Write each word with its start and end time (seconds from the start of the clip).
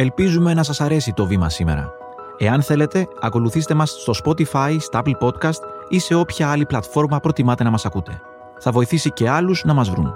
Ελπίζουμε 0.00 0.54
να 0.54 0.62
σας 0.62 0.80
αρέσει 0.80 1.12
το 1.12 1.26
βήμα 1.26 1.48
σήμερα. 1.48 1.92
Εάν 2.38 2.62
θέλετε, 2.62 3.08
ακολουθήστε 3.20 3.74
μας 3.74 3.90
στο 3.90 4.12
Spotify, 4.24 4.76
στα 4.78 5.02
Apple 5.04 5.26
Podcast 5.26 5.60
ή 5.88 5.98
σε 5.98 6.14
όποια 6.14 6.50
άλλη 6.50 6.66
πλατφόρμα 6.66 7.20
προτιμάτε 7.20 7.64
να 7.64 7.70
μας 7.70 7.84
ακούτε. 7.86 8.20
Θα 8.58 8.70
βοηθήσει 8.70 9.10
και 9.10 9.28
άλλους 9.28 9.64
να 9.64 9.74
μας 9.74 9.90
βρουν. 9.90 10.14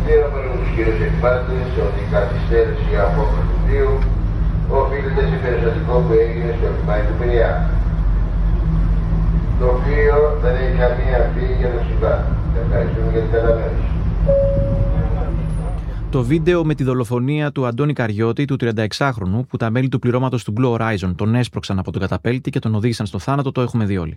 Ενδιαφέρον 0.00 0.58
τους 0.58 0.74
κύριους 0.74 1.00
εκπάτες 1.00 1.66
ότι 1.86 2.00
η 2.00 2.12
καθυστέρηση 2.12 2.96
απόκριση 3.06 3.46
του 3.50 3.58
πλοίου 3.66 3.98
οφείλεται 4.68 5.26
σε 5.30 5.36
περιστατικό 5.42 5.98
που 6.06 6.12
έγινε 6.12 6.56
στο 6.58 6.66
λιμάνι 6.76 7.02
του 7.08 7.14
Πειραιά. 7.18 7.73
Το 9.60 9.80
πλοίο 9.84 10.38
δεν 10.42 10.54
έχει 10.54 10.78
καμία 10.78 11.32
φύγη 11.34 11.54
για 11.58 11.70
το 11.72 11.80
συμβάν. 11.88 12.24
Ευχαριστούμε 12.64 13.10
για 13.10 13.20
την 13.20 13.30
κατανόηση. 13.30 13.94
Το 16.10 16.22
βίντεο 16.22 16.64
με 16.64 16.74
τη 16.74 16.84
δολοφονία 16.84 17.52
του 17.52 17.66
Αντώνη 17.66 17.92
Καριώτη, 17.92 18.44
του 18.44 18.56
36χρονου, 18.60 19.46
που 19.48 19.56
τα 19.56 19.70
μέλη 19.70 19.88
του 19.88 19.98
πληρώματος 19.98 20.44
του 20.44 20.52
Blue 20.56 20.76
Horizon 20.76 21.12
τον 21.16 21.34
έσπρωξαν 21.34 21.78
από 21.78 21.92
τον 21.92 22.00
καταπέλτη 22.00 22.50
και 22.50 22.58
τον 22.58 22.74
οδήγησαν 22.74 23.06
στο 23.06 23.18
θάνατο, 23.18 23.52
το 23.52 23.60
έχουμε 23.60 23.84
δει 23.84 23.96
όλοι. 23.98 24.16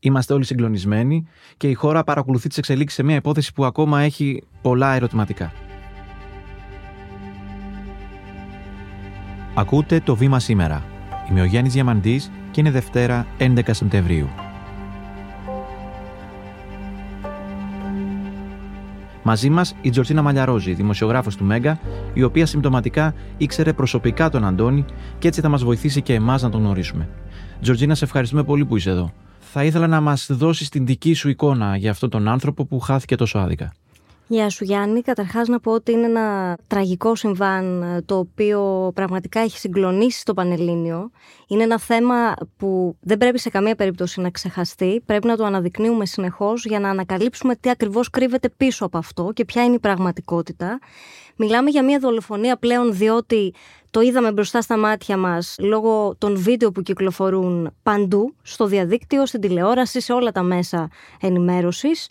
Είμαστε 0.00 0.34
όλοι 0.34 0.44
συγκλονισμένοι 0.44 1.26
και 1.56 1.68
η 1.68 1.74
χώρα 1.74 2.04
παρακολουθεί 2.04 2.48
τις 2.48 2.58
εξελίξεις 2.58 2.96
σε 2.96 3.04
μια 3.04 3.16
υπόθεση 3.16 3.52
που 3.52 3.64
ακόμα 3.64 4.00
έχει 4.00 4.42
πολλά 4.62 4.94
ερωτηματικά. 4.94 5.52
Ακούτε 9.54 10.00
το 10.00 10.16
βήμα 10.16 10.38
σήμερα. 10.38 10.84
Είμαι 11.30 11.40
ο 11.40 11.44
Γιάννης 11.44 11.72
Διαμαντής 11.72 12.30
και 12.50 12.60
είναι 12.60 12.70
Δευτέρα 12.70 13.26
11 13.38 13.60
Σεπτεμβρίου. 13.70 14.45
Μαζί 19.28 19.50
μας 19.50 19.74
η 19.80 19.90
Τζορτζίνα 19.90 20.22
Μαλιαρόζη, 20.22 20.72
δημοσιογράφος 20.72 21.36
του 21.36 21.44
Μέγκα, 21.44 21.78
η 22.14 22.22
οποία 22.22 22.46
συμπτωματικά 22.46 23.14
ήξερε 23.36 23.72
προσωπικά 23.72 24.30
τον 24.30 24.44
Αντώνη 24.44 24.84
και 25.18 25.28
έτσι 25.28 25.40
θα 25.40 25.48
μας 25.48 25.64
βοηθήσει 25.64 26.02
και 26.02 26.14
εμάς 26.14 26.42
να 26.42 26.50
τον 26.50 26.60
γνωρίσουμε. 26.60 27.08
Τζορτζίνα, 27.60 27.94
σε 27.94 28.04
ευχαριστούμε 28.04 28.44
πολύ 28.44 28.64
που 28.64 28.76
είσαι 28.76 28.90
εδώ. 28.90 29.12
Θα 29.38 29.64
ήθελα 29.64 29.86
να 29.86 30.00
μας 30.00 30.26
δώσεις 30.30 30.68
την 30.68 30.86
δική 30.86 31.14
σου 31.14 31.28
εικόνα 31.28 31.76
για 31.76 31.90
αυτόν 31.90 32.10
τον 32.10 32.28
άνθρωπο 32.28 32.64
που 32.64 32.80
χάθηκε 32.80 33.16
τόσο 33.16 33.38
άδικα. 33.38 33.72
Γεια 34.28 34.50
σου 34.50 34.64
Γιάννη. 34.64 35.02
Καταρχάς 35.02 35.48
να 35.48 35.60
πω 35.60 35.72
ότι 35.72 35.92
είναι 35.92 36.06
ένα 36.06 36.56
τραγικό 36.66 37.14
συμβάν 37.14 37.82
ε, 37.82 38.02
το 38.02 38.18
οποίο 38.18 38.90
πραγματικά 38.94 39.40
έχει 39.40 39.58
συγκλονίσει 39.58 40.24
το 40.24 40.34
Πανελλήνιο. 40.34 41.10
Είναι 41.46 41.62
ένα 41.62 41.78
θέμα 41.78 42.34
που 42.56 42.96
δεν 43.00 43.18
πρέπει 43.18 43.38
σε 43.38 43.50
καμία 43.50 43.74
περίπτωση 43.74 44.20
να 44.20 44.30
ξεχαστεί. 44.30 45.02
Πρέπει 45.06 45.26
να 45.26 45.36
το 45.36 45.44
αναδεικνύουμε 45.44 46.06
συνεχώς 46.06 46.64
για 46.64 46.80
να 46.80 46.88
ανακαλύψουμε 46.90 47.56
τι 47.56 47.70
ακριβώς 47.70 48.10
κρύβεται 48.10 48.48
πίσω 48.48 48.84
από 48.84 48.98
αυτό 48.98 49.30
και 49.34 49.44
ποια 49.44 49.64
είναι 49.64 49.74
η 49.74 49.78
πραγματικότητα. 49.78 50.78
Μιλάμε 51.36 51.70
για 51.70 51.84
μια 51.84 51.98
δολοφονία 51.98 52.56
πλέον 52.56 52.94
διότι 52.94 53.54
το 53.90 54.00
είδαμε 54.00 54.32
μπροστά 54.32 54.60
στα 54.60 54.78
μάτια 54.78 55.16
μας 55.16 55.56
λόγω 55.58 56.14
των 56.18 56.36
βίντεο 56.36 56.70
που 56.72 56.82
κυκλοφορούν 56.82 57.70
παντού, 57.82 58.34
στο 58.42 58.66
διαδίκτυο, 58.66 59.26
στην 59.26 59.40
τηλεόραση, 59.40 60.00
σε 60.00 60.12
όλα 60.12 60.32
τα 60.32 60.42
μέσα 60.42 60.88
ενημέρωσης 61.20 62.08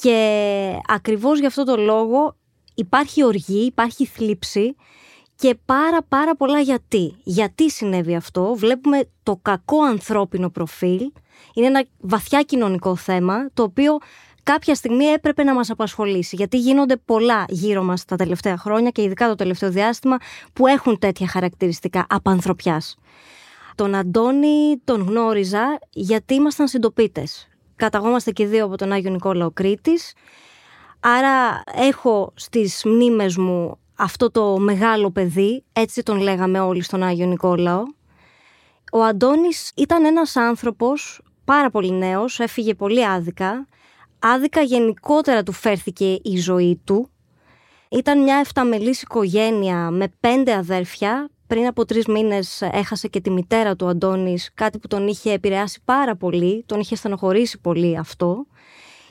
και 0.00 0.72
ακριβώς 0.86 1.38
γι' 1.38 1.46
αυτό 1.46 1.64
το 1.64 1.76
λόγο 1.76 2.36
υπάρχει 2.74 3.24
οργή, 3.24 3.64
υπάρχει 3.64 4.06
θλίψη 4.06 4.76
και 5.36 5.56
πάρα 5.64 6.02
πάρα 6.02 6.36
πολλά 6.36 6.60
γιατί. 6.60 7.16
Γιατί 7.24 7.70
συνέβη 7.70 8.14
αυτό; 8.14 8.54
Βλέπουμε 8.54 9.08
το 9.22 9.38
κακό 9.42 9.82
ανθρώπινο 9.82 10.50
προφίλ. 10.50 11.12
Είναι 11.54 11.66
ένα 11.66 11.84
βαθιά 12.00 12.42
κοινωνικό 12.42 12.96
θέμα 12.96 13.50
το 13.54 13.62
οποίο 13.62 13.98
κάποια 14.42 14.74
στιγμή 14.74 15.04
έπρεπε 15.04 15.42
να 15.42 15.54
μας 15.54 15.70
απασχολήσει 15.70 16.36
γιατί 16.36 16.58
γίνονται 16.58 16.96
πολλά 16.96 17.44
γύρω 17.48 17.82
μας 17.82 18.04
τα 18.04 18.16
τελευταία 18.16 18.58
χρόνια 18.58 18.90
και 18.90 19.02
ειδικά 19.02 19.28
το 19.28 19.34
τελευταίο 19.34 19.70
διάστημα 19.70 20.16
που 20.52 20.66
έχουν 20.66 20.98
τέτοια 20.98 21.28
χαρακτηριστικά 21.28 22.06
απανθρωπιάς. 22.08 22.96
Τον 23.74 23.94
Αντώνη 23.94 24.80
τον 24.84 25.02
γνώριζα 25.02 25.78
γιατί 25.90 26.34
ήμασταν 26.34 26.68
συντοπίτες 26.68 27.48
καταγόμαστε 27.78 28.30
και 28.30 28.46
δύο 28.46 28.64
από 28.64 28.76
τον 28.76 28.92
Άγιο 28.92 29.10
Νικόλαο 29.10 29.50
Κρήτης. 29.50 30.12
Άρα 31.00 31.62
έχω 31.74 32.32
στις 32.34 32.82
μνήμες 32.84 33.36
μου 33.36 33.78
αυτό 33.94 34.30
το 34.30 34.58
μεγάλο 34.58 35.10
παιδί, 35.10 35.64
έτσι 35.72 36.02
τον 36.02 36.18
λέγαμε 36.20 36.60
όλοι 36.60 36.82
στον 36.82 37.02
Άγιο 37.02 37.26
Νικόλαο. 37.26 37.82
Ο 38.92 39.02
Αντώνης 39.02 39.72
ήταν 39.76 40.04
ένας 40.04 40.36
άνθρωπος 40.36 41.22
πάρα 41.44 41.70
πολύ 41.70 41.92
νέος, 41.92 42.40
έφυγε 42.40 42.74
πολύ 42.74 43.06
άδικα. 43.06 43.66
Άδικα 44.18 44.60
γενικότερα 44.60 45.42
του 45.42 45.52
φέρθηκε 45.52 46.18
η 46.22 46.36
ζωή 46.36 46.80
του. 46.84 47.10
Ήταν 47.90 48.22
μια 48.22 48.36
εφταμελής 48.36 49.02
οικογένεια 49.02 49.90
με 49.90 50.12
πέντε 50.20 50.54
αδέρφια, 50.54 51.30
πριν 51.48 51.66
από 51.66 51.84
τρεις 51.84 52.06
μήνες 52.06 52.62
έχασε 52.62 53.08
και 53.08 53.20
τη 53.20 53.30
μητέρα 53.30 53.76
του 53.76 53.86
Αντώνης, 53.86 54.50
κάτι 54.54 54.78
που 54.78 54.88
τον 54.88 55.06
είχε 55.06 55.32
επηρεάσει 55.32 55.80
πάρα 55.84 56.16
πολύ, 56.16 56.64
τον 56.66 56.80
είχε 56.80 56.96
στενοχωρήσει 56.96 57.60
πολύ 57.60 57.98
αυτό. 57.98 58.46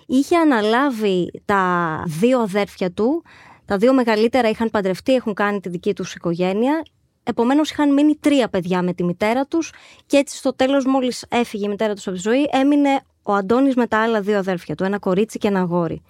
Είχε 0.05 0.37
αναλάβει 0.37 1.41
τα 1.45 2.03
δύο 2.07 2.39
αδέρφια 2.39 2.91
του, 2.91 3.23
τα 3.65 3.77
δύο 3.77 3.93
μεγαλύτερα 3.93 4.49
είχαν 4.49 4.69
παντρευτεί, 4.69 5.13
έχουν 5.13 5.33
κάνει 5.33 5.59
τη 5.59 5.69
δική 5.69 5.93
τους 5.93 6.13
οικογένεια. 6.13 6.85
Επομένως, 7.23 7.71
είχαν 7.71 7.93
μείνει 7.93 8.15
τρία 8.15 8.47
παιδιά 8.49 8.81
με 8.81 8.93
τη 8.93 9.03
μητέρα 9.03 9.45
τους, 9.45 9.71
και 10.05 10.17
έτσι 10.17 10.37
στο 10.37 10.55
τέλος, 10.55 10.85
μόλις 10.85 11.25
έφυγε 11.29 11.65
η 11.65 11.69
μητέρα 11.69 11.93
τους 11.93 12.07
από 12.07 12.15
τη 12.15 12.21
ζωή, 12.21 12.47
έμεινε 12.51 12.99
ο 13.23 13.33
Αντώνης 13.33 13.75
με 13.75 13.87
τα 13.87 14.01
άλλα 14.01 14.21
δύο 14.21 14.37
αδέρφια 14.37 14.75
του, 14.75 14.83
ένα 14.83 14.99
κορίτσι 14.99 15.37
και 15.37 15.47
ένα 15.47 15.59
αγόρι. 15.59 16.01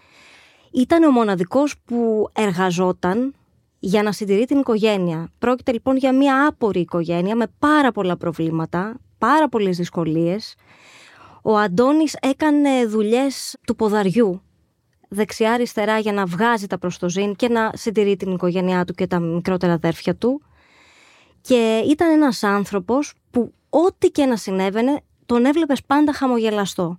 Ήταν 0.72 1.04
ο 1.04 1.12
μοναδικός 1.12 1.76
που 1.86 2.30
εργαζόταν, 2.34 3.36
για 3.80 4.04
να 4.04 4.12
συντηρεί 4.12 4.46
την 4.46 4.60
οικογένεια. 4.60 5.30
Πρόκειται 5.40 5.72
λοιπόν 5.72 5.98
για 5.98 6.16
μια 6.16 6.48
άπορη 6.48 6.80
οικογένεια 6.80 7.36
με 7.36 7.46
πάρα 7.60 7.92
πολλά 7.92 8.18
προβλήματα, 8.18 9.00
πάρα 9.18 9.50
πολλές 9.50 9.78
δυσκολίες. 9.78 10.56
Ο 11.42 11.58
Αντώνης 11.58 12.16
έκανε 12.22 12.86
δουλειές 12.86 13.58
του 13.68 13.76
ποδαριού, 13.76 14.42
δεξιά-αριστερά 15.10 16.00
για 16.00 16.14
να 16.14 16.26
βγάζει 16.26 16.68
τα 16.68 16.78
προστοζήν 16.78 17.36
και 17.36 17.50
να 17.50 17.72
συντηρεί 17.76 18.16
την 18.16 18.32
οικογένειά 18.32 18.86
του 18.86 18.94
και 18.94 19.08
τα 19.08 19.20
μικρότερα 19.20 19.74
αδέρφια 19.74 20.16
του. 20.16 20.42
Και 21.42 21.84
ήταν 21.90 22.10
ένας 22.10 22.44
άνθρωπος 22.44 23.14
που 23.32 23.54
ό,τι 23.70 24.10
και 24.10 24.26
να 24.26 24.36
συνέβαινε 24.36 25.02
τον 25.26 25.46
έβλεπες 25.46 25.84
πάντα 25.84 26.14
χαμογελαστό. 26.14 26.98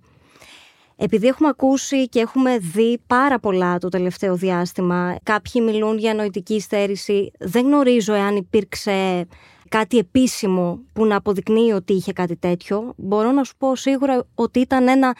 Επειδή 1.01 1.27
έχουμε 1.27 1.49
ακούσει 1.49 2.09
και 2.09 2.19
έχουμε 2.19 2.57
δει 2.57 2.99
πάρα 3.07 3.39
πολλά 3.39 3.77
το 3.77 3.89
τελευταίο 3.89 4.35
διάστημα, 4.35 5.17
κάποιοι 5.23 5.61
μιλούν 5.65 5.97
για 5.97 6.13
νοητική 6.13 6.59
στέρηση, 6.59 7.31
δεν 7.39 7.65
γνωρίζω 7.65 8.13
εάν 8.13 8.35
υπήρξε 8.35 9.27
κάτι 9.69 9.97
επίσημο 9.97 10.79
που 10.93 11.05
να 11.05 11.15
αποδεικνύει 11.15 11.71
ότι 11.71 11.93
είχε 11.93 12.13
κάτι 12.13 12.35
τέτοιο. 12.35 12.93
Μπορώ 12.97 13.31
να 13.31 13.43
σου 13.43 13.53
πω 13.57 13.75
σίγουρα 13.75 14.25
ότι 14.35 14.59
ήταν 14.59 14.87
ένα 14.87 15.15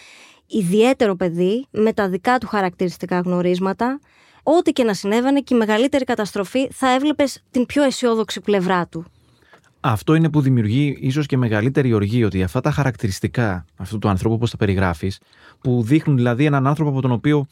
ιδιαίτερο 0.47 1.16
παιδί 1.16 1.66
με 1.72 1.94
τα 1.94 2.09
δικά 2.09 2.38
του 2.38 2.47
χαρακτηριστικά 2.47 3.19
γνωρίσματα. 3.19 4.00
Ό,τι 4.44 4.72
και 4.72 4.84
να 4.84 4.94
συνέβαινε 4.94 5.39
και 5.39 5.53
η 5.53 5.57
μεγαλύτερη 5.57 6.03
καταστροφή 6.03 6.68
θα 6.72 6.89
έβλεπες 6.94 7.44
την 7.51 7.66
πιο 7.66 7.84
αισιόδοξη 7.84 8.41
πλευρά 8.41 8.88
του. 8.88 9.06
Αυτό 9.79 10.16
είναι 10.16 10.29
που 10.29 10.41
δημιουργεί 10.41 10.97
ίσως 11.00 11.25
και 11.25 11.38
μεγαλύτερη 11.38 11.94
οργή 11.94 12.23
ότι 12.23 12.44
αυτά 12.44 12.62
τα 12.62 12.72
χαρακτηριστικά 12.72 13.66
αυτού 13.75 14.00
του 14.00 14.09
ανθρώπου, 14.09 14.35
όπω 14.35 14.50
τα 14.50 14.57
περιγράφεις, 14.57 15.19
που 15.62 15.84
δείχνουν 15.84 16.16
δηλαδή 16.16 16.45
έναν 16.45 16.67
άνθρωπο 16.67 16.90
από 16.90 17.01
τον 17.01 17.12
οποίο 17.12 17.45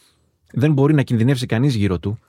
δεν 0.51 0.73
μπορεί 0.73 0.93
να 0.93 1.01
κινδυνεύσει 1.01 1.45
κανείς 1.45 1.75
γύρω 1.75 1.99
του, 1.99 2.19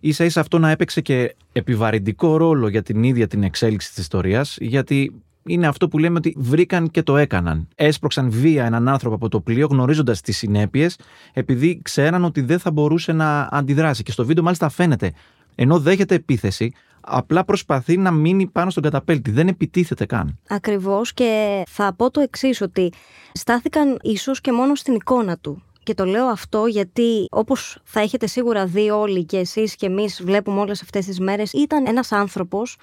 ίσα 0.00 0.24
ίσα 0.24 0.40
αυτό 0.40 0.58
να 0.58 0.70
έπαιξε 0.70 1.00
και 1.00 1.34
επιβαρυντικό 1.52 2.36
ρόλο 2.36 2.68
για 2.68 2.82
την 2.82 3.02
ίδια 3.02 3.26
την 3.26 3.42
εξέλιξη 3.42 3.88
της 3.88 3.98
ιστορίας, 3.98 4.56
γιατί 4.60 5.12
είναι 5.46 5.66
αυτό 5.66 5.88
που 5.88 5.98
λέμε 5.98 6.18
ότι 6.18 6.34
βρήκαν 6.38 6.90
και 6.90 7.02
το 7.02 7.16
έκαναν. 7.16 7.68
Έσπρωξαν 7.74 8.30
βία 8.30 8.64
έναν 8.64 8.88
άνθρωπο 8.88 9.14
από 9.14 9.28
το 9.28 9.40
πλοίο, 9.40 9.66
γνωρίζοντας 9.66 10.20
τις 10.20 10.36
συνέπειες, 10.36 10.98
επειδή 11.32 11.80
ξέραν 11.82 12.24
ότι 12.24 12.40
δεν 12.40 12.58
θα 12.58 12.70
μπορούσε 12.70 13.12
να 13.12 13.48
αντιδράσει. 13.50 14.02
Και 14.02 14.12
στο 14.12 14.24
βίντεο, 14.24 14.42
μάλιστα, 14.42 14.68
φαίνεται, 14.68 15.12
ενώ 15.54 15.78
δέχεται 15.78 16.14
επίθεση, 16.14 16.72
απλά 17.00 17.44
προσπαθεί 17.44 17.96
να 17.96 18.10
μείνει 18.10 18.46
πάνω 18.46 18.70
στον 18.70 18.82
καταπέλτη. 18.82 19.30
Δεν 19.30 19.48
επιτίθεται 19.48 20.06
καν. 20.06 20.38
Ακριβώς 20.48 21.14
και 21.14 21.62
θα 21.68 21.94
πω 21.94 22.10
το 22.10 22.20
εξής, 22.20 22.60
ότι 22.60 22.92
στάθηκαν 23.32 23.98
ίσως 24.02 24.40
και 24.40 24.52
μόνο 24.52 24.74
στην 24.74 24.94
εικόνα 24.94 25.38
του. 25.38 25.62
Και 25.82 25.94
το 25.94 26.04
λέω 26.04 26.26
αυτό 26.26 26.66
γιατί 26.66 27.26
όπως 27.30 27.78
θα 27.84 28.00
έχετε 28.00 28.26
σίγουρα 28.26 28.66
δει 28.66 28.90
όλοι 28.90 29.24
και 29.24 29.38
εσείς 29.38 29.76
και 29.76 29.86
εμείς 29.86 30.22
βλέπουμε 30.24 30.60
όλες 30.60 30.82
αυτές 30.82 31.06
τις 31.06 31.20
μέρες 31.20 31.52
ήταν 31.52 31.86
ένας 31.86 32.12
άνθρωπος 32.12 32.76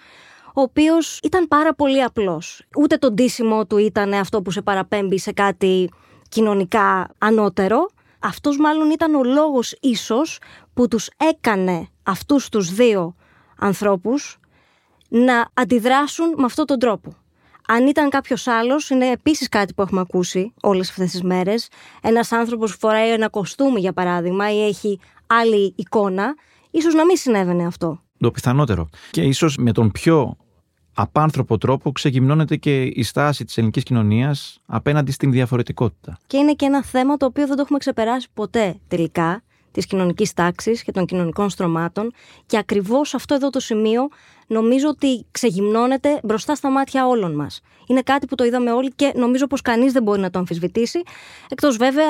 ο 0.58 0.62
οποίος 0.62 1.19
ήταν 1.24 1.48
πάρα 1.48 1.74
πολύ 1.74 2.04
απλός. 2.04 2.62
Ούτε 2.78 2.98
το 2.98 3.12
ντύσιμο 3.12 3.66
του 3.66 3.78
ήταν 3.78 4.14
αυτό 4.14 4.42
που 4.42 4.52
σε 4.52 4.62
παραπέμπει 4.62 5.19
σε 5.19 5.31
κάτι 5.31 5.90
κοινωνικά 6.30 7.10
ανώτερο. 7.18 7.90
Αυτός 8.19 8.58
μάλλον 8.58 8.90
ήταν 8.90 9.16
ο 9.16 9.24
λόγος 9.24 9.75
ίσως 9.80 10.40
που 10.74 10.88
τους 10.88 11.10
έκανε 11.18 11.88
αυτούς 12.04 12.50
τους 12.50 12.74
δύο 12.74 13.16
ανθρώπους 13.59 14.39
να 15.09 15.48
αντιδράσουν 15.54 16.33
με 16.38 16.45
αυτόν 16.45 16.65
τον 16.65 16.80
τρόπο. 16.80 17.15
Αν 17.68 17.88
ήταν 17.88 18.09
κάποιος 18.09 18.48
άλλος, 18.48 18.89
είναι 18.89 19.12
επίσης 19.12 19.50
κάτι 19.50 19.74
που 19.74 19.81
έχουμε 19.81 20.00
ακούσει 20.00 20.54
όλες 20.62 20.89
αυτές 20.89 21.12
τις 21.12 21.24
μέρες. 21.24 21.68
Ένας 22.01 22.31
άνθρωπος 22.31 22.75
φοράει 22.80 23.12
ένα 23.12 23.30
κοστούμι, 23.30 23.80
για 23.80 23.94
παράδειγμα, 23.94 24.54
ή 24.54 24.65
έχει 24.65 25.00
άλλη 25.27 25.74
εικόνα, 25.75 26.36
ίσως 26.71 26.94
να 26.94 27.06
μην 27.06 27.18
συνέβαινε 27.18 27.65
αυτό. 27.65 28.01
Το 28.19 28.31
πιθανότερο. 28.31 28.89
Και 29.12 29.21
ίσως 29.21 29.57
με 29.57 29.71
τον 29.71 29.92
πιο 29.92 30.38
απάνθρωπο 30.94 31.57
τρόπο 31.57 31.92
ξεγυμνώνεται 31.92 32.56
και 32.56 32.83
η 32.83 33.04
στάση 33.04 33.45
της 33.45 33.57
ελληνικής 33.57 33.83
κοινωνίας 33.83 34.59
απέναντι 34.65 35.12
στην 35.12 35.31
διαφορετικότητα. 35.31 36.18
Και 36.27 36.38
είναι 36.38 36.54
και 36.54 36.65
ένα 36.65 36.83
θέμα 36.83 37.18
το 37.18 37.25
οποίο 37.25 37.48
δεν 37.48 37.56
το 37.56 37.62
έχουμε 37.62 37.77
ξεπεράσει 37.77 38.27
ποτέ 38.33 38.75
τελικά 38.88 39.42
της 39.77 39.85
κοινωνικής 39.85 40.33
τάξης 40.33 40.83
και 40.83 40.91
των 40.91 41.06
κοινωνικών 41.06 41.50
στρωμάτων 41.50 42.12
και 42.45 42.57
ακριβώς 42.57 43.13
αυτό 43.13 43.35
εδώ 43.35 43.50
το 43.50 43.59
σημείο 43.59 44.07
νομίζω 44.47 44.88
ότι 44.88 45.25
ξεγυμνώνεται 45.31 46.19
μπροστά 46.24 46.56
στα 46.56 46.69
μάτια 46.69 47.07
όλων 47.07 47.35
μας. 47.35 47.62
Είναι 47.88 48.01
κάτι 48.01 48.25
που 48.25 48.35
το 48.35 48.44
είδαμε 48.44 48.71
όλοι 48.71 48.91
και 48.95 49.12
νομίζω 49.15 49.47
πως 49.47 49.62
κανείς 49.62 49.91
δεν 49.94 50.03
μπορεί 50.03 50.19
να 50.19 50.29
το 50.29 50.39
αμφισβητήσει 50.39 51.01
εκτός 51.50 51.77
βέβαια 51.77 52.07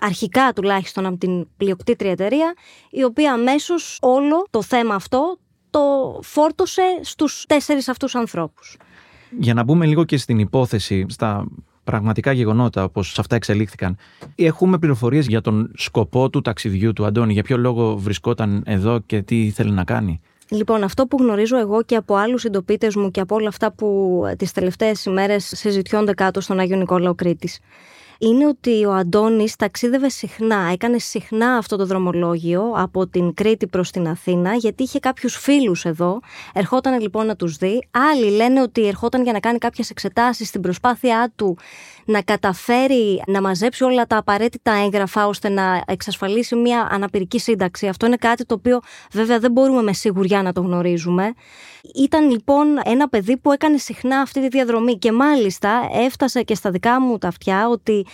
αρχικά 0.00 0.52
τουλάχιστον 0.54 1.06
από 1.06 1.16
την 1.16 1.46
πλειοκτήτρια 1.56 2.10
εταιρεία 2.10 2.54
η 2.90 3.04
οποία 3.04 3.32
αμέσως 3.32 3.98
όλο 4.00 4.46
το 4.50 4.62
θέμα 4.62 4.94
αυτό 4.94 5.38
το 5.70 5.80
φόρτωσε 6.22 6.82
στους 7.00 7.44
τέσσερις 7.48 7.88
αυτούς 7.88 8.14
ανθρώπους. 8.14 8.76
Για 9.38 9.54
να 9.54 9.62
μπούμε 9.62 9.86
λίγο 9.86 10.04
και 10.04 10.16
στην 10.16 10.38
υπόθεση, 10.38 11.06
στα 11.08 11.46
πραγματικά 11.90 12.32
γεγονότα 12.32 12.84
όπως 12.84 13.18
αυτά 13.18 13.36
εξελίχθηκαν. 13.36 13.96
Έχουμε 14.34 14.78
πληροφορίες 14.78 15.26
για 15.26 15.40
τον 15.40 15.70
σκοπό 15.74 16.30
του 16.30 16.40
ταξιδιού 16.40 16.92
του 16.92 17.04
Αντώνη, 17.04 17.32
για 17.32 17.42
ποιο 17.42 17.56
λόγο 17.56 17.96
βρισκόταν 17.96 18.62
εδώ 18.66 18.98
και 18.98 19.22
τι 19.22 19.42
ήθελε 19.42 19.72
να 19.72 19.84
κάνει; 19.84 20.20
Λοιπόν, 20.48 20.82
αυτό 20.82 21.06
που 21.06 21.16
γνωρίζω 21.20 21.58
εγώ 21.58 21.82
και 21.82 21.96
από 21.96 22.14
άλλους 22.14 22.40
συντοπίτες 22.40 22.96
μου 22.96 23.10
και 23.10 23.20
από 23.20 23.34
όλα 23.34 23.48
αυτά 23.48 23.72
που 23.72 24.22
τις 24.38 24.52
τελευταίες 24.52 25.04
ημέρες 25.04 25.52
συζητιώνται 25.56 26.14
κάτω 26.14 26.40
στον 26.40 26.58
Άγιο 26.58 26.76
Νικόλαο 26.76 27.14
Κρήτης 27.14 27.58
είναι 28.18 28.46
ότι 28.46 28.84
ο 28.84 28.92
Αντώνης 28.92 29.56
ταξίδευε 29.56 30.08
συχνά, 30.08 30.70
έκανε 30.72 30.98
συχνά 30.98 31.56
αυτό 31.56 31.76
το 31.76 31.86
δρομολόγιο 31.86 32.72
από 32.74 33.06
την 33.06 33.34
Κρήτη 33.34 33.66
προς 33.66 33.90
την 33.90 34.08
Αθήνα 34.08 34.54
γιατί 34.54 34.82
είχε 34.82 34.98
κάποιους 34.98 35.36
φίλους 35.36 35.84
εδώ, 35.84 36.20
ερχόταν 36.54 37.00
λοιπόν 37.00 37.26
να 37.26 37.36
τους 37.36 37.56
δει. 37.56 37.88
Άλλοι 38.12 38.30
λένε 38.30 38.60
ότι 38.62 38.86
ερχόταν 38.86 39.22
για 39.22 39.32
να 39.32 39.40
κάνει 39.40 39.58
κάποιες 39.58 39.90
εξετάσεις 39.90 40.48
στην 40.48 40.60
προσπάθειά 40.60 41.32
του 41.36 41.58
να 42.04 42.22
καταφέρει 42.22 43.22
να 43.26 43.40
μαζέψει 43.40 43.84
όλα 43.84 44.06
τα 44.06 44.16
απαραίτητα 44.16 44.72
έγγραφα 44.72 45.26
ώστε 45.26 45.48
να 45.48 45.82
εξασφαλίσει 45.86 46.56
μια 46.56 46.88
αναπηρική 46.90 47.38
σύνταξη. 47.38 47.88
Αυτό 47.88 48.06
είναι 48.06 48.16
κάτι 48.16 48.44
το 48.44 48.54
οποίο 48.54 48.80
βέβαια 49.12 49.38
δεν 49.38 49.52
μπορούμε 49.52 49.82
με 49.82 49.92
σιγουριά 49.92 50.42
να 50.42 50.52
το 50.52 50.60
γνωρίζουμε. 50.60 51.32
Ήταν 51.94 52.30
λοιπόν 52.30 52.66
ένα 52.84 53.08
παιδί 53.08 53.36
που 53.36 53.52
έκανε 53.52 53.78
συχνά 53.78 54.20
αυτή 54.20 54.40
τη 54.40 54.48
διαδρομή 54.48 54.98
και 54.98 55.12
μάλιστα 55.12 55.88
έφτασε 56.06 56.42
και 56.42 56.54
στα 56.54 56.70
δικά 56.70 57.00
μου 57.00 57.18
τα 57.18 57.28
αυτιά 57.28 57.68
ότι 57.68 58.06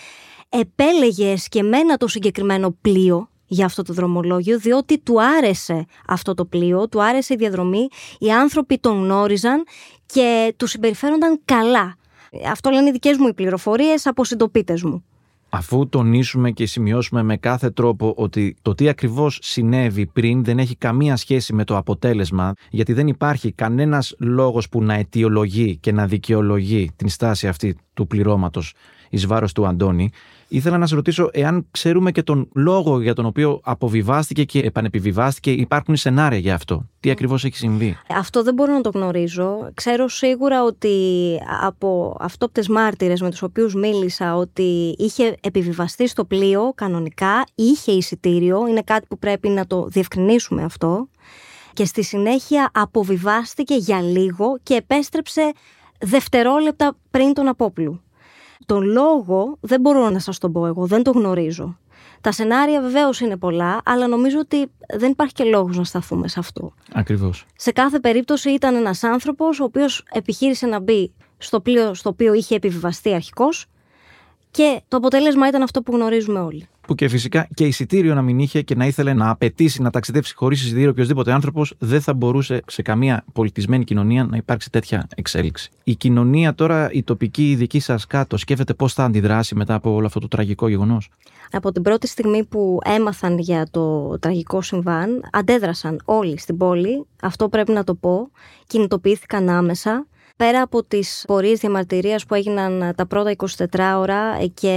επέλεγες 0.48 1.32
εσκεμμένα 1.32 1.96
το 1.96 2.08
συγκεκριμένο 2.08 2.76
πλοίο 2.80 3.28
για 3.46 3.64
αυτό 3.64 3.82
το 3.82 3.92
δρομολόγιο, 3.92 4.58
διότι 4.58 4.98
του 4.98 5.22
άρεσε 5.22 5.86
αυτό 6.06 6.34
το 6.34 6.44
πλοίο, 6.44 6.88
του 6.88 7.02
άρεσε 7.02 7.34
η 7.34 7.36
διαδρομή, 7.36 7.88
οι 8.18 8.32
άνθρωποι 8.32 8.78
τον 8.78 9.02
γνώριζαν 9.02 9.64
και 10.06 10.54
του 10.56 10.66
συμπεριφέρονταν 10.66 11.40
καλά. 11.44 11.96
Αυτό 12.50 12.70
λένε 12.70 12.88
οι 12.88 12.92
δικές 12.92 13.16
μου 13.16 13.26
οι 13.26 13.34
πληροφορίες 13.34 14.06
από 14.06 14.24
συντοπίτες 14.24 14.82
μου 14.82 15.04
αφού 15.54 15.88
τονίσουμε 15.88 16.50
και 16.50 16.66
σημειώσουμε 16.66 17.22
με 17.22 17.36
κάθε 17.36 17.70
τρόπο 17.70 18.14
ότι 18.16 18.56
το 18.62 18.74
τι 18.74 18.88
ακριβώς 18.88 19.38
συνέβη 19.42 20.06
πριν 20.06 20.44
δεν 20.44 20.58
έχει 20.58 20.76
καμία 20.76 21.16
σχέση 21.16 21.52
με 21.52 21.64
το 21.64 21.76
αποτέλεσμα, 21.76 22.52
γιατί 22.70 22.92
δεν 22.92 23.06
υπάρχει 23.06 23.52
κανένας 23.52 24.14
λόγος 24.18 24.68
που 24.68 24.82
να 24.82 24.94
αιτιολογεί 24.94 25.76
και 25.76 25.92
να 25.92 26.06
δικαιολογεί 26.06 26.90
την 26.96 27.08
στάση 27.08 27.48
αυτή 27.48 27.76
του 27.94 28.06
πληρώματος 28.06 28.74
εις 29.10 29.26
βάρος 29.26 29.52
του 29.52 29.66
Αντώνη, 29.66 30.10
Ήθελα 30.54 30.78
να 30.78 30.86
σε 30.86 30.94
ρωτήσω 30.94 31.28
εάν 31.32 31.66
ξέρουμε 31.70 32.12
και 32.12 32.22
τον 32.22 32.48
λόγο 32.54 33.00
για 33.00 33.14
τον 33.14 33.26
οποίο 33.26 33.60
αποβιβάστηκε 33.62 34.44
και 34.44 34.58
επανεπιβιβάστηκε. 34.58 35.50
Υπάρχουν 35.50 35.96
σενάρια 35.96 36.38
για 36.38 36.54
αυτό. 36.54 36.88
Τι 37.00 37.10
ακριβώς 37.10 37.44
έχει 37.44 37.56
συμβεί; 37.56 37.96
Αυτό 38.08 38.42
δεν 38.42 38.54
μπορώ 38.54 38.72
να 38.72 38.80
το 38.80 38.90
γνωρίζω. 38.94 39.70
Ξέρω 39.74 40.08
σίγουρα 40.08 40.62
ότι 40.62 40.96
από 41.62 42.16
αυτόπτες 42.20 42.68
μάρτυρες 42.68 43.20
με 43.20 43.30
τους 43.30 43.42
οποίους 43.42 43.74
μίλησα 43.74 44.36
ότι 44.36 44.94
είχε 44.98 45.36
επιβιβαστεί 45.40 46.08
στο 46.08 46.24
πλοίο 46.24 46.72
κανονικά, 46.74 47.44
είχε 47.54 47.92
εισιτήριο. 47.92 48.68
Είναι 48.68 48.82
κάτι 48.82 49.06
που 49.08 49.18
πρέπει 49.18 49.48
να 49.48 49.66
το 49.66 49.86
διευκρινίσουμε 49.88 50.62
αυτό. 50.64 51.08
Και 51.72 51.84
στη 51.84 52.02
συνέχεια 52.02 52.70
αποβιβάστηκε 52.74 53.74
για 53.74 54.00
λίγο 54.02 54.58
και 54.62 54.74
επέστρεψε 54.74 55.52
δευτερόλεπτα 55.98 56.96
πριν 57.10 57.32
τον 57.32 57.48
απόπλου. 57.48 58.03
Τον 58.66 58.82
λόγο 58.82 59.56
δεν 59.60 59.80
μπορώ 59.80 60.10
να 60.10 60.18
σας 60.18 60.38
τον 60.38 60.52
πω 60.52 60.66
εγώ, 60.66 60.86
δεν 60.86 61.02
το 61.02 61.10
γνωρίζω. 61.10 61.78
Τα 62.20 62.32
σενάρια 62.32 62.80
βεβαίως 62.80 63.20
είναι 63.20 63.36
πολλά, 63.36 63.80
αλλά 63.84 64.08
νομίζω 64.08 64.38
ότι 64.38 64.70
δεν 64.96 65.10
υπάρχει 65.10 65.34
και 65.34 65.44
λόγος 65.44 65.76
να 65.76 65.84
σταθούμε 65.84 66.28
σε 66.28 66.38
αυτό. 66.38 66.72
Ακριβώς. 66.92 67.46
Σε 67.56 67.72
κάθε 67.72 68.00
περίπτωση 68.00 68.50
ήταν 68.50 68.74
ένας 68.74 69.02
άνθρωπος 69.02 69.60
ο 69.60 69.64
οποίος 69.64 70.04
επιχείρησε 70.12 70.66
να 70.66 70.80
μπει 70.80 71.12
στο 71.38 71.60
πλοίο 71.60 71.94
στο 71.94 72.08
οποίο 72.08 72.34
είχε 72.34 72.54
επιβιβαστεί 72.54 73.14
αρχικώς 73.14 73.66
και 74.54 74.80
το 74.88 74.96
αποτέλεσμα 74.96 75.48
ήταν 75.48 75.62
αυτό 75.62 75.82
που 75.82 75.94
γνωρίζουμε 75.94 76.40
όλοι. 76.40 76.68
Που 76.80 76.94
και 76.94 77.08
φυσικά 77.08 77.48
και 77.54 77.66
εισιτήριο 77.66 78.14
να 78.14 78.22
μην 78.22 78.38
είχε 78.38 78.62
και 78.62 78.74
να 78.74 78.86
ήθελε 78.86 79.12
να 79.12 79.30
απαιτήσει 79.30 79.82
να 79.82 79.90
ταξιδέψει 79.90 80.34
χωρίς 80.34 80.62
εισιτήριο 80.62 80.90
οποιοδήποτε 80.90 81.32
άνθρωπος, 81.32 81.74
δεν 81.78 82.00
θα 82.00 82.14
μπορούσε 82.14 82.62
σε 82.66 82.82
καμία 82.82 83.24
πολιτισμένη 83.32 83.84
κοινωνία 83.84 84.24
να 84.24 84.36
υπάρξει 84.36 84.70
τέτοια 84.70 85.06
εξέλιξη. 85.16 85.70
Η 85.84 85.94
κοινωνία 85.94 86.54
τώρα, 86.54 86.90
η 86.92 87.02
τοπική, 87.02 87.50
η 87.50 87.54
δική 87.54 87.80
σας 87.80 88.06
κάτω, 88.06 88.36
σκέφτεται 88.36 88.74
πώς 88.74 88.92
θα 88.92 89.04
αντιδράσει 89.04 89.54
μετά 89.54 89.74
από 89.74 89.94
όλο 89.94 90.06
αυτό 90.06 90.20
το 90.20 90.28
τραγικό 90.28 90.68
γεγονός; 90.68 91.10
Από 91.52 91.72
την 91.72 91.82
πρώτη 91.82 92.06
στιγμή 92.06 92.44
που 92.44 92.78
έμαθαν 92.84 93.38
για 93.38 93.66
το 93.70 94.18
τραγικό 94.18 94.62
συμβάν, 94.62 95.28
αντέδρασαν 95.32 96.00
όλοι 96.04 96.38
στην 96.38 96.56
πόλη. 96.56 97.06
Αυτό 97.22 97.48
πρέπει 97.48 97.72
να 97.72 97.84
το 97.84 97.94
πω. 97.94 98.30
Κινητοποιήθηκαν 98.66 99.48
άμεσα. 99.48 100.06
Πέρα 100.36 100.62
από 100.62 100.84
τις 100.84 101.24
πορείες 101.26 101.58
διαμαρτυρίας 101.60 102.26
που 102.26 102.34
έγιναν 102.34 102.92
τα 102.96 103.06
πρώτα 103.06 103.34
24 103.56 103.96
ώρα 103.96 104.46
και 104.54 104.68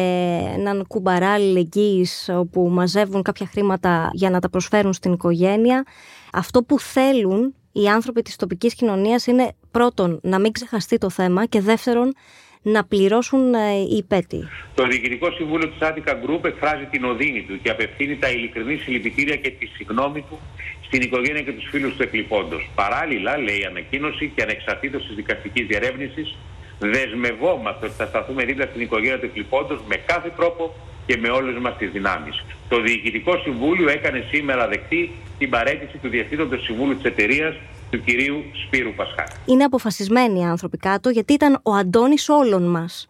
έναν 0.54 0.88
κουμπαράλι 0.88 1.58
εγγύης 1.60 2.30
όπου 2.34 2.70
μαζεύουν 2.70 3.22
κάποια 3.22 3.46
χρήματα 3.46 4.10
για 4.14 4.30
να 4.30 4.40
τα 4.40 4.50
προσφέρουν 4.50 4.94
στην 4.94 5.14
οικογένεια, 5.14 5.86
αυτό 6.34 6.64
που 6.64 6.80
θέλουν 6.80 7.56
οι 7.72 7.88
άνθρωποι 7.88 8.22
της 8.22 8.36
τοπικής 8.36 8.76
κοινωνίας 8.76 9.28
είναι 9.28 9.52
πρώτον 9.72 10.20
να 10.24 10.40
μην 10.40 10.52
ξεχαστεί 10.52 10.98
το 10.98 11.10
θέμα 11.10 11.46
και 11.46 11.62
δεύτερον 11.62 12.14
να 12.62 12.86
πληρώσουν 12.86 13.54
ε, 13.54 13.74
οι 13.92 13.96
υπέτειοι. 13.98 14.48
Το 14.76 14.88
Διοικητικό 14.88 15.32
Συμβούλιο 15.32 15.68
της 15.68 15.78
Attica 15.82 16.12
Group 16.12 16.44
εκφράζει 16.46 16.86
την 16.92 17.06
οδύνη 17.06 17.42
του 17.42 17.60
και 17.62 17.70
απευθύνει 17.70 18.18
τα 18.18 18.30
ειλικρινή 18.30 18.76
συλληπιτήρια 18.76 19.36
και 19.36 19.50
τη 19.50 19.66
συγνώμη 19.66 20.22
του 20.22 20.40
στην 20.88 21.02
οικογένεια 21.02 21.42
και 21.42 21.52
τους 21.52 21.68
φίλους 21.70 21.96
του 21.96 22.04
εκλειπώντος. 22.04 22.70
Παράλληλα, 22.76 23.38
λέει 23.38 23.60
η 23.60 23.64
ανακοίνωση 23.64 24.32
και 24.36 24.42
ανεξαρτήτως 24.42 25.06
της 25.06 25.16
δικαστικής 25.16 25.68
διερεύνησης, 25.68 26.36
δεσμευόμαστε 26.80 27.86
ότι 27.86 27.96
θα 27.96 28.06
σταθούμε 28.06 28.46
δίπλα 28.46 28.66
στην 28.66 28.82
οικογένεια 28.82 29.20
του 29.20 29.26
εκλειπώντος 29.26 29.80
με 29.88 29.96
κάθε 29.96 30.32
τρόπο 30.36 30.74
και 31.06 31.18
με 31.18 31.30
όλες 31.30 31.56
μας 31.62 31.78
τις 31.78 31.92
δυνάμεις. 31.92 32.44
Το 32.70 32.82
Διοικητικό 32.82 33.38
Συμβούλιο 33.38 33.90
έκανε 33.90 34.26
σήμερα 34.32 34.68
δεκτή 34.68 35.12
την 35.38 35.50
παρέτηση 35.50 35.98
του 35.98 36.10
Διευθύνοντος 36.10 36.64
Συμβούλου 36.64 36.96
της 36.96 37.04
εταιρείας 37.04 37.56
του 37.90 38.02
κυρίου 38.04 38.44
Σπύρου 38.66 38.94
Πασχάλη. 38.94 39.30
Είναι 39.46 39.64
αποφασισμένοι 39.64 40.40
οι 40.40 40.44
άνθρωποι 40.44 40.78
κάτω 40.78 41.10
γιατί 41.10 41.34
ήταν 41.34 41.60
ο 41.64 41.74
Αντώνης 41.74 42.30
όλων 42.30 42.70
μας. 42.70 43.08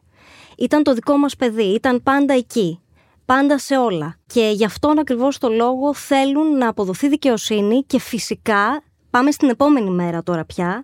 Ήταν 0.58 0.84
το 0.84 0.94
δικό 0.94 1.18
μας 1.18 1.36
παιδί, 1.36 1.74
ήταν 1.74 2.04
πάντα 2.04 2.34
εκεί 2.34 2.80
πάντα 3.28 3.58
σε 3.60 3.78
όλα. 3.78 4.16
Και 4.28 4.52
γι' 4.54 4.66
αυτόν 4.66 5.00
ακριβώς 5.00 5.38
το 5.38 5.50
λόγο 5.50 5.94
θέλουν 5.94 6.58
να 6.58 6.68
αποδοθεί 6.68 7.10
δικαιοσύνη 7.10 7.84
και 7.84 8.00
φυσικά 8.00 8.84
πάμε 9.10 9.32
στην 9.32 9.50
επόμενη 9.50 9.90
μέρα 9.90 10.24
τώρα 10.24 10.46
πια. 10.46 10.84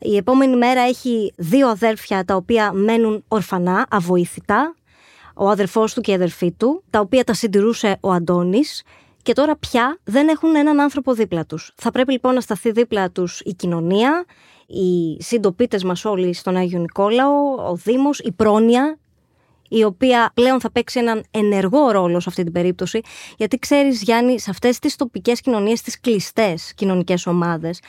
Η 0.00 0.16
επόμενη 0.16 0.56
μέρα 0.56 0.80
έχει 0.80 1.32
δύο 1.36 1.68
αδέρφια 1.68 2.24
τα 2.24 2.36
οποία 2.36 2.72
μένουν 2.72 3.24
ορφανά, 3.28 3.86
αβοήθητα. 3.90 4.74
Ο 5.34 5.48
αδερφός 5.48 5.94
του 5.94 6.00
και 6.00 6.10
η 6.10 6.14
αδερφή 6.14 6.52
του, 6.52 6.82
τα 6.90 7.00
οποία 7.00 7.24
τα 7.24 7.32
συντηρούσε 7.34 7.96
ο 8.00 8.10
Αντώνης 8.12 8.82
και 9.24 9.32
τώρα 9.32 9.56
πια 9.56 9.98
δεν 10.04 10.28
έχουν 10.28 10.54
έναν 10.54 10.80
άνθρωπο 10.80 11.14
δίπλα 11.14 11.46
τους. 11.46 11.72
Θα 11.76 11.90
πρέπει 11.90 12.12
λοιπόν 12.12 12.34
να 12.34 12.40
σταθεί 12.40 12.70
δίπλα 12.70 13.10
τους 13.10 13.40
η 13.40 13.54
κοινωνία, 13.54 14.24
οι 14.66 15.22
συντοπίτες 15.22 15.84
μας 15.84 16.04
όλοι 16.04 16.32
στον 16.32 16.56
Άγιο 16.56 16.78
Νικόλαο, 16.78 17.54
ο 17.70 17.76
Δήμος, 17.76 18.18
η 18.18 18.32
πρόνοια, 18.32 18.98
η 19.68 19.84
οποία 19.84 20.30
πλέον 20.34 20.60
θα 20.60 20.70
παίξει 20.70 20.98
έναν 20.98 21.24
ενεργό 21.30 21.90
ρόλο 21.90 22.20
σε 22.20 22.28
αυτή 22.28 22.42
την 22.42 22.52
περίπτωση, 22.52 23.00
γιατί 23.36 23.58
ξέρεις 23.58 24.02
Γιάννη, 24.02 24.40
σε 24.40 24.50
αυτές 24.50 24.78
τις 24.78 24.96
τοπικές 24.96 25.40
κοινωνίες, 25.40 25.82
τις 25.82 26.00
κλειστές 26.00 26.74
κοινωνικές 26.74 27.26
ομάδες, 27.26 27.80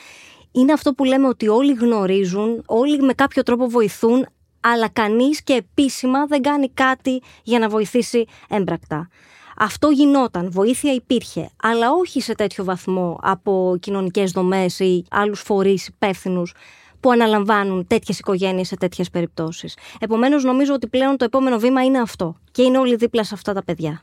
είναι 0.52 0.72
αυτό 0.72 0.92
που 0.92 1.04
λέμε 1.04 1.28
ότι 1.28 1.48
όλοι 1.48 1.72
γνωρίζουν, 1.72 2.62
όλοι 2.66 3.02
με 3.02 3.12
κάποιο 3.12 3.42
τρόπο 3.42 3.66
βοηθούν, 3.66 4.26
αλλά 4.60 4.88
κανείς 4.88 5.42
και 5.42 5.52
επίσημα 5.52 6.26
δεν 6.26 6.42
κάνει 6.42 6.70
κάτι 6.70 7.22
για 7.42 7.58
να 7.58 7.68
βοηθήσει 7.68 8.24
έμπρακτα. 8.48 9.08
Αυτό 9.58 9.88
γινόταν, 9.88 10.50
βοήθεια 10.50 10.92
υπήρχε, 10.92 11.50
αλλά 11.62 11.92
όχι 12.00 12.20
σε 12.20 12.34
τέτοιο 12.34 12.64
βαθμό 12.64 13.18
από 13.22 13.76
κοινωνικές 13.80 14.30
δομές 14.30 14.78
ή 14.78 15.04
άλλους 15.10 15.40
φορείς 15.40 15.86
υπεύθυνους 15.86 16.54
που 17.00 17.10
αναλαμβάνουν 17.10 17.86
τέτοιες 17.86 18.18
οικογένειες 18.18 18.66
σε 18.66 18.76
τέτοιες 18.76 19.10
περιπτώσεις. 19.10 19.76
Επομένως, 19.98 20.44
νομίζω 20.44 20.74
ότι 20.74 20.86
πλέον 20.86 21.16
το 21.16 21.24
επόμενο 21.24 21.58
βήμα 21.58 21.84
είναι 21.84 21.98
αυτό. 21.98 22.36
Και 22.52 22.62
είναι 22.62 22.78
όλοι 22.78 22.96
δίπλα 22.96 23.24
σε 23.24 23.34
αυτά 23.34 23.52
τα 23.52 23.64
παιδιά. 23.64 24.02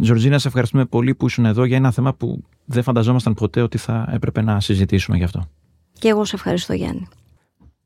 Τζορτζίνα, 0.00 0.38
σε 0.38 0.48
ευχαριστούμε 0.48 0.84
πολύ 0.84 1.14
που 1.14 1.26
ήσουν 1.26 1.44
εδώ 1.44 1.64
για 1.64 1.76
ένα 1.76 1.90
θέμα 1.90 2.14
που 2.14 2.44
δεν 2.64 2.82
φανταζόμασταν 2.82 3.34
ποτέ 3.34 3.62
ότι 3.62 3.78
θα 3.78 4.08
έπρεπε 4.12 4.42
να 4.42 4.60
συζητήσουμε 4.60 5.16
γι' 5.16 5.24
αυτό. 5.24 5.48
Και 5.98 6.08
εγώ 6.08 6.24
σε 6.24 6.34
ευχαριστώ, 6.34 6.72
Γιάννη. 6.72 7.08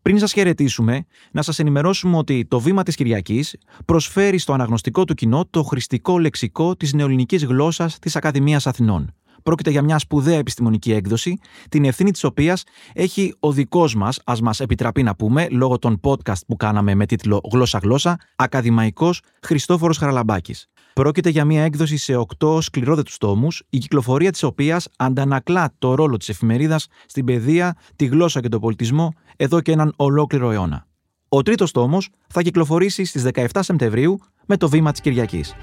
Πριν 0.02 0.18
σας 0.18 0.32
χαιρετήσουμε, 0.32 1.04
να 1.32 1.42
σας 1.42 1.58
ενημερώσουμε 1.58 2.16
ότι 2.16 2.46
το 2.48 2.60
Βήμα 2.60 2.82
της 2.82 2.96
Κυριακής 2.96 3.56
προσφέρει 3.84 4.38
στο 4.38 4.52
αναγνωστικό 4.52 5.04
του 5.04 5.14
κοινό 5.14 5.46
το 5.50 5.62
χρηστικό 5.62 6.18
λεξικό 6.18 6.76
της 6.76 6.92
νεοελληνικής 6.92 7.44
γλώσσας 7.44 7.98
της 7.98 8.16
Ακαδημίας 8.16 8.66
Αθηνών. 8.66 9.14
Πρόκειται 9.42 9.70
για 9.70 9.82
μια 9.82 9.98
σπουδαία 9.98 10.38
επιστημονική 10.38 10.92
έκδοση, 10.92 11.38
την 11.68 11.84
ευθύνη 11.84 12.10
της 12.10 12.24
οποίας 12.24 12.64
έχει 12.92 13.34
ο 13.40 13.52
δικός 13.52 13.94
μας, 13.94 14.20
ας 14.24 14.40
μας 14.40 14.60
επιτραπεί 14.60 15.02
να 15.02 15.14
πούμε, 15.14 15.48
λόγω 15.50 15.78
των 15.78 16.00
podcast 16.02 16.46
που 16.46 16.56
κάναμε 16.56 16.94
με 16.94 17.06
τίτλο 17.06 17.40
Γλώσσα-Γλώσσα, 17.52 18.18
ακαδημαϊκός 18.36 19.22
Χριστόφορος 19.42 19.98
Χαραλαμπάκης. 19.98 20.68
Πρόκειται 20.94 21.30
για 21.30 21.44
μια 21.44 21.62
έκδοση 21.62 21.96
σε 21.96 22.16
οκτώ 22.16 22.60
σκληρόδετους 22.60 23.18
τόμους, 23.18 23.62
η 23.70 23.78
κυκλοφορία 23.78 24.30
της 24.32 24.42
οποίας 24.42 24.88
αντανακλά 24.96 25.72
το 25.78 25.94
ρόλο 25.94 26.16
της 26.16 26.28
εφημερίδας 26.28 26.86
στην 27.06 27.24
παιδεία, 27.24 27.76
τη 27.96 28.04
γλώσσα 28.04 28.40
και 28.40 28.48
τον 28.48 28.60
πολιτισμό 28.60 29.14
εδώ 29.36 29.60
και 29.60 29.72
έναν 29.72 29.92
ολόκληρο 29.96 30.50
αιώνα. 30.50 30.86
Ο 31.28 31.42
τρίτος 31.42 31.70
τόμος 31.70 32.08
θα 32.28 32.42
κυκλοφορήσει 32.42 33.04
στις 33.04 33.22
17 33.22 33.46
Σεπτεμβρίου 33.60 34.18
με 34.46 34.56
το 34.56 34.68
βήμα 34.68 34.90
της 34.90 35.00
Κυριακής. 35.00 35.54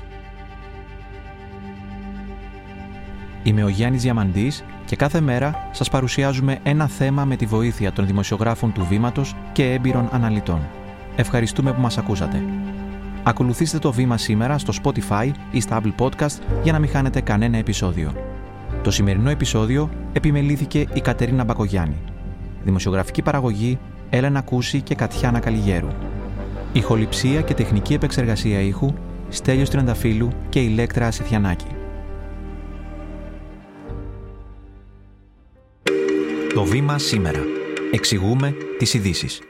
Είμαι 3.44 3.64
ο 3.64 3.68
Γιάννης 3.68 4.02
Διαμαντής 4.02 4.64
και 4.86 4.96
κάθε 4.96 5.22
μέρα 5.22 5.70
σας 5.72 5.90
παρουσιάζουμε 5.90 6.60
ένα 6.64 6.88
θέμα 6.88 7.26
με 7.26 7.36
τη 7.36 7.46
βοήθεια 7.46 7.92
των 7.92 8.06
δημοσιογράφων 8.06 8.74
του 8.74 8.86
Βήματος 8.90 9.36
και 9.52 9.72
έμπειρων 9.72 10.10
αναλυτών. 10.12 10.68
Ευχαριστούμε 11.16 11.74
που 11.74 11.82
μας 11.82 11.98
ακούσατε. 11.98 12.44
Ακολουθήστε 13.24 13.80
το 13.80 13.92
βήμα 13.92 14.18
σήμερα 14.18 14.58
στο 14.58 14.74
Spotify 14.84 15.32
ή 15.52 15.62
στα 15.62 15.82
Apple 15.82 16.04
Podcast 16.04 16.40
για 16.64 16.72
να 16.72 16.80
μην 16.80 16.90
χάνετε 16.90 17.22
κανένα 17.22 17.58
επεισόδιο. 17.58 18.14
Το 18.84 18.92
σημερινό 18.92 19.30
επεισόδιο 19.30 19.90
επιμελήθηκε 20.14 20.86
η 20.94 21.02
Κατερίνα 21.02 21.44
Μπακογιάννη. 21.44 21.98
Δημοσιογραφική 22.64 23.22
παραγωγή 23.22 23.80
Έλενα 24.10 24.42
Κούση 24.42 24.82
και 24.82 24.96
Κατιάνα 24.96 25.40
Καλιγέρου. 25.40 25.88
Ηχοληψία 26.74 27.42
και 27.42 27.54
τεχνική 27.54 27.94
επεξεργασία 27.94 28.60
ήχου 28.60 28.94
Στέλιος 29.30 29.70
Τριανταφύλου 29.70 30.30
και 30.50 30.60
Ηλέκτρα 30.60 31.08
Ασιθιανάκη. 31.08 31.68
Το 36.54 36.64
βήμα 36.64 36.98
σήμερα. 36.98 37.40
Εξηγούμε 37.92 38.56
τις 38.78 38.94
ειδήσεις. 38.94 39.42